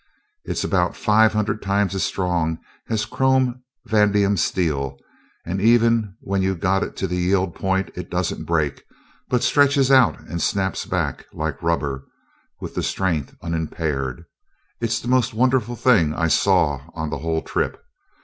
It's 0.45 0.63
about 0.63 0.97
five 0.97 1.33
hundred 1.33 1.61
times 1.61 1.93
as 1.93 2.01
strong 2.01 2.57
as 2.89 3.05
chrome 3.05 3.61
vanadium 3.85 4.35
steel, 4.35 4.97
and 5.45 5.61
even 5.61 6.15
when 6.21 6.41
you've 6.41 6.59
got 6.59 6.81
it 6.81 6.95
to 6.97 7.07
the 7.07 7.17
yield 7.17 7.53
point, 7.53 7.91
it 7.93 8.09
doesn't 8.09 8.45
break, 8.45 8.83
but 9.29 9.43
stretches 9.43 9.91
out 9.91 10.19
and 10.21 10.41
snaps 10.41 10.85
back, 10.87 11.27
like 11.33 11.61
rubber, 11.61 12.03
with 12.59 12.73
the 12.73 12.81
strength 12.81 13.35
unimpaired. 13.43 14.25
It's 14.79 14.99
the 14.99 15.07
most 15.07 15.35
wonderful 15.35 15.75
thing 15.75 16.15
I 16.15 16.29
saw 16.29 16.81
on 16.95 17.11
the 17.11 17.19
whole 17.19 17.43
trip. 17.43 17.79